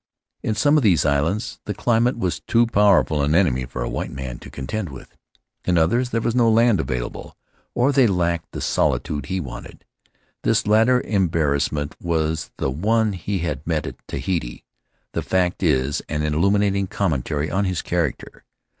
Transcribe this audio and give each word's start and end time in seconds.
In 0.41 0.55
some 0.55 0.77
of 0.77 0.81
these 0.83 1.05
islands 1.05 1.59
the 1.65 1.75
climate 1.75 2.17
was 2.17 2.39
too 2.39 2.65
powerful 2.65 3.21
an 3.21 3.35
enemy 3.35 3.65
for 3.65 3.83
a 3.83 3.87
white 3.87 4.09
man 4.09 4.39
to 4.39 4.49
contend 4.49 4.89
with; 4.89 5.15
in 5.63 5.77
others 5.77 6.09
there 6.09 6.21
was 6.21 6.33
no 6.33 6.49
land 6.49 6.79
available, 6.79 7.37
or 7.75 7.91
they 7.91 8.07
lacked 8.07 8.51
the 8.51 8.61
solitude 8.61 9.27
he 9.27 9.39
wanted. 9.39 9.85
This 10.41 10.65
latter 10.65 11.01
embarrassment 11.01 11.95
was 12.01 12.49
the 12.57 12.71
one 12.71 13.13
he 13.13 13.37
had 13.45 13.61
met 13.67 13.85
at 13.85 14.07
Tahiti. 14.07 14.65
The 15.13 15.21
fact 15.21 15.61
is 15.61 16.01
an 16.09 16.23
illuminating 16.23 16.87
commentary 16.87 17.51
on 17.51 17.65
his 17.65 17.83
character. 17.83 18.43